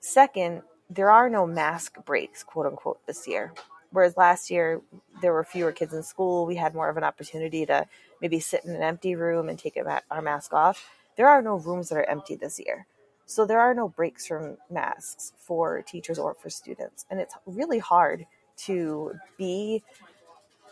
Second, 0.00 0.62
there 0.90 1.10
are 1.10 1.30
no 1.30 1.46
mask 1.46 2.04
breaks, 2.04 2.42
quote 2.42 2.66
unquote, 2.66 3.04
this 3.06 3.26
year. 3.26 3.52
Whereas 3.90 4.16
last 4.16 4.50
year, 4.50 4.80
there 5.20 5.32
were 5.32 5.44
fewer 5.44 5.70
kids 5.72 5.92
in 5.92 6.02
school. 6.02 6.46
We 6.46 6.56
had 6.56 6.74
more 6.74 6.88
of 6.88 6.96
an 6.96 7.04
opportunity 7.04 7.66
to 7.66 7.86
maybe 8.20 8.40
sit 8.40 8.64
in 8.64 8.74
an 8.74 8.82
empty 8.82 9.14
room 9.14 9.48
and 9.48 9.58
take 9.58 9.78
our 10.10 10.22
mask 10.22 10.52
off. 10.54 10.88
There 11.16 11.28
are 11.28 11.42
no 11.42 11.56
rooms 11.56 11.88
that 11.88 11.98
are 11.98 12.08
empty 12.08 12.34
this 12.34 12.58
year. 12.58 12.86
So 13.26 13.46
there 13.46 13.60
are 13.60 13.74
no 13.74 13.88
breaks 13.88 14.26
from 14.26 14.56
masks 14.70 15.32
for 15.36 15.82
teachers 15.82 16.18
or 16.18 16.34
for 16.34 16.50
students. 16.50 17.04
And 17.10 17.20
it's 17.20 17.34
really 17.46 17.78
hard 17.78 18.26
to 18.58 19.12
be 19.36 19.82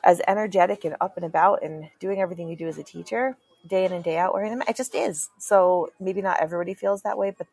as 0.02 0.20
energetic 0.26 0.84
and 0.84 0.96
up 1.00 1.16
and 1.16 1.26
about 1.26 1.62
and 1.62 1.88
doing 1.98 2.20
everything 2.20 2.48
you 2.48 2.56
do 2.56 2.68
as 2.68 2.78
a 2.78 2.82
teacher 2.82 3.36
day 3.66 3.84
in 3.84 3.92
and 3.92 4.04
day 4.04 4.18
out 4.18 4.34
wearing 4.34 4.50
them. 4.50 4.62
It 4.68 4.76
just 4.76 4.94
is. 4.94 5.30
So 5.38 5.92
maybe 6.00 6.22
not 6.22 6.40
everybody 6.40 6.74
feels 6.74 7.02
that 7.02 7.18
way, 7.18 7.34
but 7.36 7.46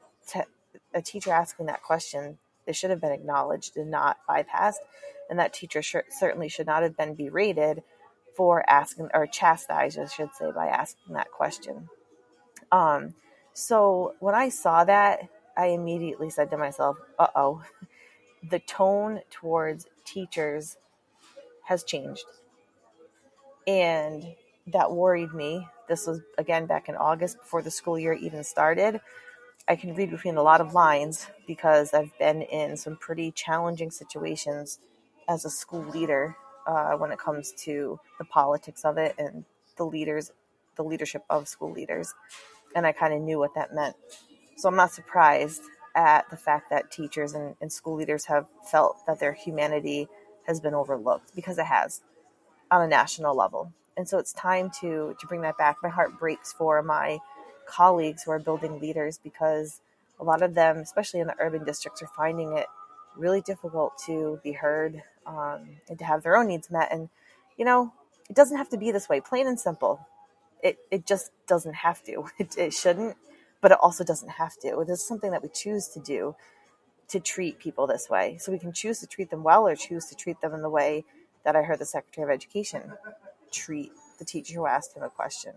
a 0.94 1.02
teacher 1.02 1.32
asking 1.32 1.68
that 1.68 1.84
question, 1.84 2.38
they 2.66 2.74
should 2.74 2.90
have 2.90 3.02
been 3.02 3.12
acknowledged 3.12 3.78
and 3.78 3.92
not 3.92 4.18
bypassed. 4.28 4.76
And 5.30 5.40
that 5.40 5.54
teacher 5.54 5.82
sh- 5.82 5.96
certainly 6.10 6.50
should 6.50 6.68
not 6.68 6.84
have 6.84 6.98
been 6.98 7.16
berated 7.16 7.84
for 8.36 8.68
asking 8.70 9.10
or 9.14 9.28
chastised, 9.28 10.00
I 10.00 10.08
should 10.08 10.34
say, 10.34 10.52
by 10.52 10.68
asking 10.68 11.16
that 11.16 11.32
question. 11.32 11.90
Um, 12.72 13.14
so 13.54 14.16
when 14.20 14.36
I 14.36 14.50
saw 14.50 14.84
that, 14.84 15.22
I 15.58 15.68
immediately 15.68 16.30
said 16.30 16.52
to 16.52 16.58
myself, 16.58 16.98
uh 17.18 17.28
oh, 17.36 17.64
the 18.50 18.60
tone 18.60 19.22
towards 19.32 19.88
teachers 20.06 20.78
has 21.64 21.84
changed. 21.84 22.26
And 23.66 24.36
that 24.74 24.92
worried 24.92 25.34
me 25.34 25.68
this 25.88 26.06
was 26.06 26.22
again 26.38 26.66
back 26.66 26.90
in 26.90 26.96
August 26.96 27.38
before 27.40 27.62
the 27.62 27.72
school 27.72 27.98
year 27.98 28.14
even 28.14 28.44
started. 28.44 29.00
I 29.68 29.76
can 29.76 29.96
read 29.96 30.12
between 30.12 30.38
a 30.38 30.44
lot 30.44 30.62
of 30.62 30.74
lines 30.74 31.28
because 31.46 31.94
I've 31.94 32.18
been 32.20 32.42
in 32.42 32.78
some 32.78 32.96
pretty 32.98 33.32
challenging 33.32 33.92
situations 33.92 34.80
as 35.28 35.44
a 35.44 35.50
school 35.50 35.84
leader 35.84 36.36
uh, 36.66 36.94
when 36.94 37.12
it 37.12 37.20
comes 37.20 37.52
to 37.64 38.00
the 38.18 38.26
politics 38.26 38.86
of 38.86 38.98
it 38.98 39.16
and 39.18 39.44
the 39.76 39.86
leaders, 39.86 40.32
the 40.76 40.84
leadership 40.84 41.24
of 41.30 41.48
school 41.48 41.72
leaders. 41.72 42.14
And 42.76 42.86
I 42.86 42.94
kind 42.94 43.14
of 43.14 43.22
knew 43.22 43.40
what 43.40 43.56
that 43.56 43.74
meant. 43.74 43.96
So 44.56 44.70
I'm 44.70 44.76
not 44.76 44.94
surprised 44.94 45.64
at 45.96 46.30
the 46.30 46.38
fact 46.38 46.70
that 46.70 46.92
teachers 46.92 47.34
and, 47.34 47.56
and 47.60 47.72
school 47.72 47.96
leaders 47.96 48.26
have 48.26 48.46
felt 48.70 49.06
that 49.06 49.20
their 49.20 49.34
humanity 49.34 50.08
has 50.46 50.62
been 50.62 50.74
overlooked 50.74 51.36
because 51.36 51.58
it 51.58 51.66
has 51.66 52.02
on 52.72 52.82
a 52.82 52.88
national 52.88 53.36
level 53.36 53.74
and 53.98 54.08
so 54.08 54.18
it's 54.20 54.32
time 54.34 54.72
to 54.80 55.16
to 55.20 55.28
bring 55.28 55.42
that 55.42 55.58
back. 55.58 55.78
My 55.82 55.90
heart 55.90 56.18
breaks 56.20 56.54
for 56.54 56.82
my 56.84 57.20
colleagues 57.68 58.24
who 58.24 58.32
are 58.32 58.40
building 58.40 58.80
leaders 58.80 59.20
because 59.22 59.82
a 60.20 60.24
lot 60.24 60.42
of 60.42 60.54
them, 60.54 60.78
especially 60.78 61.20
in 61.20 61.28
the 61.28 61.36
urban 61.40 61.66
districts, 61.66 62.02
are 62.02 62.10
finding 62.16 62.54
it 62.58 62.68
really 63.16 63.42
difficult 63.42 63.94
to 64.06 64.40
be 64.44 64.52
heard 64.54 65.04
um, 65.26 65.68
and 65.90 66.00
to 66.00 66.06
have 66.06 66.24
their 66.24 66.38
own 66.38 66.48
needs 66.48 66.70
met. 66.70 66.90
And 66.92 67.10
you 67.58 67.66
know, 67.66 67.92
it 68.30 68.36
doesn't 68.36 68.58
have 68.58 68.70
to 68.70 68.78
be 68.78 68.92
this 68.92 69.10
way. 69.10 69.20
Plain 69.20 69.48
and 69.48 69.60
simple. 69.60 70.08
It 70.62 70.78
it 70.92 71.06
just 71.06 71.32
doesn't 71.48 71.76
have 71.76 72.04
to. 72.04 72.28
It, 72.40 72.58
it 72.58 72.74
shouldn't, 72.74 73.18
but 73.62 73.72
it 73.72 73.80
also 73.82 74.04
doesn't 74.04 74.30
have 74.30 74.58
to. 74.60 74.80
It 74.80 74.90
is 74.90 75.06
something 75.06 75.32
that 75.32 75.42
we 75.42 75.50
choose 75.50 75.88
to 75.90 76.00
do 76.00 76.36
to 77.10 77.20
treat 77.20 77.58
people 77.58 77.88
this 77.88 78.10
way. 78.10 78.38
So 78.40 78.52
we 78.52 78.60
can 78.60 78.74
choose 78.74 79.00
to 79.00 79.08
treat 79.08 79.30
them 79.32 79.42
well 79.44 79.66
or 79.68 79.76
choose 79.76 80.06
to 80.08 80.16
treat 80.16 80.42
them 80.42 80.54
in 80.54 80.62
the 80.62 80.70
way 80.70 81.06
that 81.46 81.56
I 81.56 81.64
heard 81.64 81.80
the 81.80 81.86
Secretary 81.86 82.26
of 82.26 82.30
Education 82.30 82.92
treat 83.52 83.92
the 84.20 84.26
teacher 84.26 84.56
who 84.56 84.66
asked 84.66 84.96
him 84.96 85.04
a 85.04 85.10
question. 85.10 85.54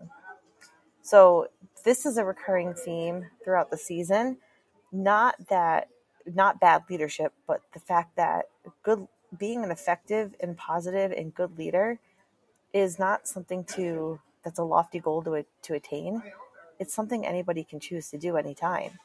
So 1.03 1.49
this 1.85 2.07
is 2.07 2.17
a 2.19 2.25
recurring 2.25 2.75
theme 2.75 3.27
throughout 3.43 3.71
the 3.71 3.79
season. 3.79 4.39
Not 4.93 5.37
that 5.49 5.89
not 6.27 6.61
bad 6.61 6.83
leadership, 6.91 7.33
but 7.47 7.63
the 7.73 7.81
fact 7.81 8.17
that 8.17 8.47
good 8.83 9.07
being 9.39 9.65
an 9.65 9.71
effective 9.71 10.35
and 10.41 10.57
positive 10.57 11.13
and 11.13 11.35
good 11.35 11.57
leader 11.57 11.99
is 12.73 12.99
not 12.99 13.27
something 13.27 13.65
to 13.65 14.21
that's 14.45 14.59
a 14.59 14.65
lofty 14.65 15.01
goal 15.01 15.23
to 15.23 15.45
to 15.63 15.75
attain. 15.75 16.23
It's 16.79 16.95
something 16.95 17.27
anybody 17.27 17.65
can 17.65 17.81
choose 17.81 18.11
to 18.11 18.19
do 18.19 18.37
anytime. 18.37 18.99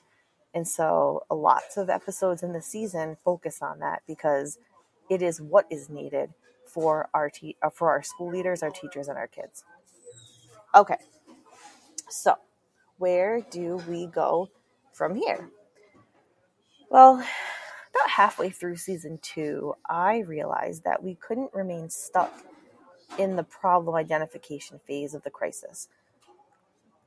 And 0.54 0.68
so, 0.68 1.24
lots 1.30 1.76
of 1.76 1.90
episodes 1.90 2.42
in 2.42 2.54
the 2.54 2.62
season 2.62 3.18
focus 3.26 3.62
on 3.62 3.80
that 3.80 4.04
because 4.08 4.58
it 5.10 5.22
is 5.22 5.42
what 5.42 5.66
is 5.70 5.90
needed 5.90 6.34
for 6.68 7.10
our 7.14 7.30
te- 7.30 7.58
uh, 7.62 7.70
for 7.70 7.90
our 7.92 8.04
school 8.04 8.30
leaders, 8.32 8.64
our 8.64 8.72
teachers, 8.72 9.08
and 9.08 9.18
our 9.18 9.28
kids. 9.28 9.64
Okay, 10.74 10.98
so 12.10 12.36
where 12.98 13.42
do 13.42 13.78
we 13.88 14.08
go 14.08 14.50
from 14.94 15.16
here? 15.16 15.50
Well, 16.90 17.16
about 17.16 18.10
halfway 18.10 18.50
through 18.50 18.78
season 18.78 19.20
two, 19.22 19.76
I 19.90 20.20
realized 20.20 20.84
that 20.84 21.04
we 21.04 21.16
couldn't 21.16 21.54
remain 21.54 21.90
stuck 21.90 22.34
in 23.18 23.36
the 23.36 23.44
problem 23.44 23.96
identification 23.96 24.80
phase 24.88 25.14
of 25.14 25.24
the 25.24 25.30
crisis. 25.30 25.90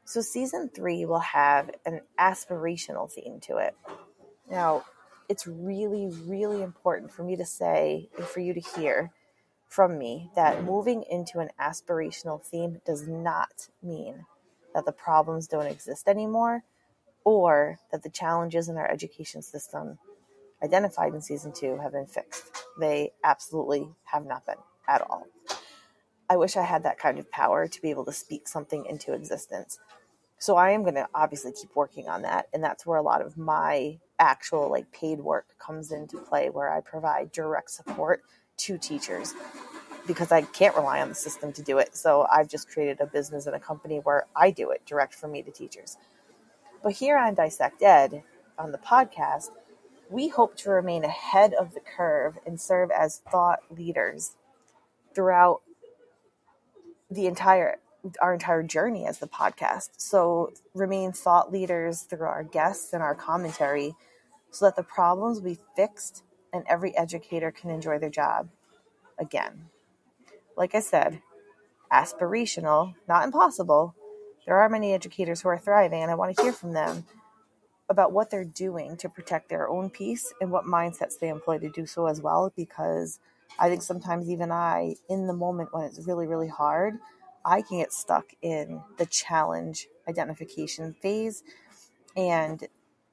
So, 0.05 0.21
season 0.23 0.71
three 0.75 1.05
will 1.05 1.19
have 1.21 1.71
an 1.85 2.01
aspirational 2.19 3.11
theme 3.11 3.41
to 3.41 3.59
it. 3.59 3.77
Now, 4.51 4.85
it's 5.29 5.47
really, 5.47 6.09
really 6.27 6.63
important 6.63 7.13
for 7.13 7.23
me 7.23 7.37
to 7.37 7.45
say 7.45 8.09
and 8.17 8.27
for 8.27 8.41
you 8.41 8.55
to 8.55 8.61
hear 8.61 9.13
from 9.69 9.99
me 9.99 10.31
that 10.35 10.65
moving 10.65 11.05
into 11.11 11.39
an 11.39 11.51
aspirational 11.61 12.43
theme 12.43 12.81
does 12.87 13.07
not 13.07 13.69
mean 13.83 14.25
that 14.75 14.85
the 14.85 14.93
problems 14.93 15.47
don't 15.47 15.67
exist 15.67 16.09
anymore 16.09 16.65
or 17.25 17.79
that 17.93 18.03
the 18.03 18.11
challenges 18.11 18.69
in 18.69 18.77
our 18.77 18.91
education 18.91 19.43
system 19.43 19.99
identified 20.63 21.15
in 21.15 21.21
season 21.21 21.53
two 21.53 21.79
have 21.79 21.93
been 21.93 22.07
fixed. 22.07 22.51
They 22.81 23.13
absolutely 23.23 23.89
have 24.05 24.27
not 24.27 24.47
been 24.47 24.57
at 24.89 25.03
all. 25.03 25.27
I 26.31 26.37
wish 26.37 26.57
I 26.57 26.63
had 26.63 26.83
that 26.83 26.99
kind 26.99 27.19
of 27.19 27.31
power 27.31 27.69
to 27.69 27.83
be 27.83 27.91
able 27.91 28.05
to 28.07 28.13
speak 28.13 28.49
something 28.49 28.85
into 28.87 29.13
existence. 29.13 29.79
So 30.39 30.57
I 30.57 30.71
am 30.71 30.83
going 30.83 30.95
to 30.95 31.09
obviously 31.15 31.53
keep 31.53 31.75
working 31.75 32.09
on 32.09 32.23
that. 32.23 32.47
And 32.53 32.63
that's 32.63 32.87
where 32.87 32.99
a 32.99 33.03
lot 33.03 33.23
of 33.23 33.37
my 33.37 33.99
actual 34.19 34.71
like 34.71 34.93
paid 34.93 35.21
work 35.21 35.47
comes 35.59 35.91
into 35.91 36.19
play, 36.19 36.49
where 36.51 36.71
I 36.71 36.81
provide 36.81 37.33
direct 37.33 37.71
support 37.71 38.23
to 38.59 38.79
teachers 38.79 39.35
because 40.07 40.33
I 40.33 40.43
can't 40.43 40.75
rely 40.75 41.01
on 41.01 41.11
the 41.11 41.15
system 41.15 41.53
to 41.53 41.63
do 41.63 41.79
it. 41.79 41.95
So 41.95 42.27
I've 42.33 42.49
just 42.49 42.71
created 42.71 43.01
a 43.01 43.07
business 43.07 43.47
and 43.47 43.55
a 43.55 43.61
company 43.61 43.99
where 43.99 44.27
I 44.35 44.51
do 44.51 44.71
it 44.71 44.85
direct 44.87 45.15
from 45.15 45.33
me 45.33 45.43
to 45.43 45.51
teachers. 45.51 45.99
But 46.83 46.93
here 46.93 47.19
on 47.19 47.35
Dissect 47.35 47.83
Ed, 47.83 48.23
on 48.59 48.73
the 48.73 48.79
podcast, 48.79 49.51
we 50.11 50.29
hope 50.29 50.57
to 50.57 50.71
remain 50.71 51.05
ahead 51.05 51.53
of 51.55 51.75
the 51.75 51.81
curve 51.81 52.39
and 52.47 52.61
serve 52.61 52.91
as 52.91 53.19
thought 53.31 53.61
leaders 53.71 54.37
throughout 55.15 55.61
the 57.11 57.27
entire 57.27 57.79
our 58.23 58.33
entire 58.33 58.63
journey 58.63 59.07
as 59.07 59.19
the 59.19 59.27
podcast. 59.27 59.91
So 59.99 60.53
remain 60.73 61.13
thought 61.13 61.53
leaders 61.53 62.03
through 62.03 62.27
our 62.27 62.45
guests 62.45 62.93
and 62.93 63.03
our 63.03 63.15
commentary 63.15 63.95
so 64.51 64.65
that 64.65 64.77
the 64.77 64.83
problems 64.83 65.41
be 65.41 65.59
fixed 65.77 66.23
and 66.53 66.65
every 66.69 66.97
educator 66.97 67.51
can 67.51 67.71
enjoy 67.71 67.99
their 67.99 68.11
job 68.11 68.49
again. 69.19 69.67
Like 70.57 70.75
I 70.75 70.81
said, 70.81 71.21
aspirational, 71.93 72.95
not 73.09 73.25
impossible. 73.25 73.95
There 74.47 74.57
are 74.57 74.69
many 74.69 74.93
educators 74.93 75.41
who 75.41 75.49
are 75.49 75.59
thriving, 75.59 76.03
and 76.03 76.11
I 76.11 76.15
want 76.15 76.37
to 76.37 76.43
hear 76.43 76.53
from 76.53 76.73
them 76.73 77.05
about 77.91 78.13
what 78.13 78.31
they're 78.31 78.45
doing 78.45 78.97
to 78.99 79.09
protect 79.09 79.49
their 79.49 79.69
own 79.69 79.91
peace 79.91 80.33
and 80.41 80.51
what 80.51 80.65
mindsets 80.65 81.19
they 81.19 81.29
employ 81.29 81.59
to 81.59 81.71
do 81.71 81.87
so 81.87 82.07
as 82.07 82.21
well. 82.21 82.53
Because 82.57 83.19
I 83.59 83.69
think 83.69 83.83
sometimes, 83.83 84.31
even 84.31 84.51
I, 84.51 84.97
in 85.09 85.27
the 85.27 85.33
moment 85.33 85.73
when 85.73 85.85
it's 85.85 86.07
really, 86.07 86.27
really 86.27 86.49
hard, 86.49 86.99
I 87.45 87.63
can 87.63 87.79
get 87.79 87.93
stuck 87.93 88.27
in 88.43 88.83
the 88.99 89.07
challenge 89.07 89.89
identification 90.09 90.95
phase 91.01 91.43
and 92.17 92.67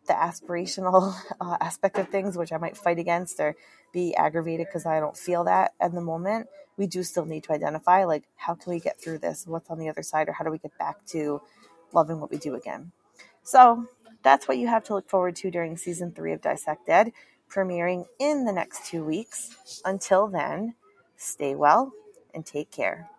the 0.07 0.13
aspirational 0.13 1.15
uh, 1.41 1.57
aspect 1.61 1.97
of 1.97 2.09
things, 2.09 2.37
which 2.37 2.51
I 2.51 2.57
might 2.57 2.77
fight 2.77 2.99
against 2.99 3.39
or 3.39 3.55
be 3.93 4.15
aggravated 4.15 4.67
because 4.67 4.85
I 4.85 4.99
don't 4.99 5.17
feel 5.17 5.43
that 5.45 5.73
at 5.79 5.93
the 5.93 6.01
moment. 6.01 6.47
We 6.77 6.87
do 6.87 7.03
still 7.03 7.25
need 7.25 7.43
to 7.45 7.53
identify, 7.53 8.03
like, 8.03 8.23
how 8.35 8.55
can 8.55 8.73
we 8.73 8.79
get 8.79 8.99
through 8.99 9.19
this? 9.19 9.45
What's 9.47 9.69
on 9.69 9.79
the 9.79 9.89
other 9.89 10.03
side? 10.03 10.27
Or 10.27 10.33
how 10.33 10.43
do 10.43 10.51
we 10.51 10.57
get 10.57 10.77
back 10.77 11.05
to 11.07 11.41
loving 11.93 12.19
what 12.19 12.31
we 12.31 12.37
do 12.37 12.55
again? 12.55 12.91
So 13.43 13.87
that's 14.23 14.47
what 14.47 14.57
you 14.57 14.67
have 14.67 14.83
to 14.85 14.95
look 14.95 15.09
forward 15.09 15.35
to 15.37 15.51
during 15.51 15.77
season 15.77 16.11
three 16.11 16.33
of 16.33 16.41
Dissect 16.41 16.89
Ed, 16.89 17.13
premiering 17.49 18.05
in 18.19 18.45
the 18.45 18.51
next 18.51 18.87
two 18.87 19.05
weeks. 19.05 19.81
Until 19.85 20.27
then, 20.27 20.75
stay 21.15 21.55
well 21.55 21.93
and 22.33 22.45
take 22.45 22.71
care. 22.71 23.09